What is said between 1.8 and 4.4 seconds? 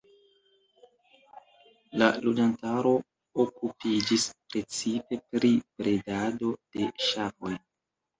La loĝantaro okupiĝis